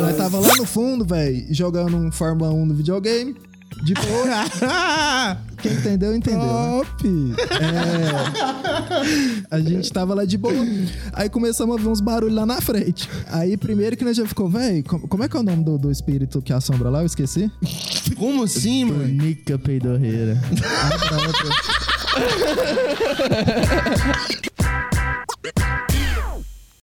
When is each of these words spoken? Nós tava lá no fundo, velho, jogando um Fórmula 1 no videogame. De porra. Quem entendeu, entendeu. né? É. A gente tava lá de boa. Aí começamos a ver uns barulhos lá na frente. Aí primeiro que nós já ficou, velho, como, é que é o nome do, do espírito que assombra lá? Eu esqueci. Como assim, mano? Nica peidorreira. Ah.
Nós 0.00 0.16
tava 0.16 0.38
lá 0.40 0.56
no 0.56 0.66
fundo, 0.66 1.04
velho, 1.04 1.46
jogando 1.50 1.96
um 1.96 2.10
Fórmula 2.10 2.50
1 2.52 2.66
no 2.66 2.74
videogame. 2.74 3.36
De 3.82 3.92
porra. 3.94 5.36
Quem 5.60 5.72
entendeu, 5.72 6.14
entendeu. 6.14 6.40
né? 6.40 6.82
É. 9.50 9.56
A 9.56 9.58
gente 9.60 9.90
tava 9.92 10.14
lá 10.14 10.24
de 10.24 10.38
boa. 10.38 10.54
Aí 11.12 11.28
começamos 11.28 11.76
a 11.76 11.80
ver 11.82 11.88
uns 11.88 12.00
barulhos 12.00 12.36
lá 12.36 12.46
na 12.46 12.60
frente. 12.60 13.08
Aí 13.28 13.56
primeiro 13.56 13.96
que 13.96 14.04
nós 14.04 14.16
já 14.16 14.26
ficou, 14.26 14.48
velho, 14.48 14.84
como, 14.84 15.24
é 15.24 15.28
que 15.28 15.36
é 15.36 15.40
o 15.40 15.42
nome 15.42 15.64
do, 15.64 15.76
do 15.76 15.90
espírito 15.90 16.40
que 16.40 16.52
assombra 16.52 16.88
lá? 16.88 17.00
Eu 17.00 17.06
esqueci. 17.06 17.50
Como 18.16 18.44
assim, 18.44 18.84
mano? 18.84 19.06
Nica 19.06 19.58
peidorreira. 19.58 20.40
Ah. 20.64 20.90